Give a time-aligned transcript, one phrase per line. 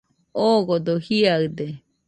[0.45, 1.67] Odogo jiaɨde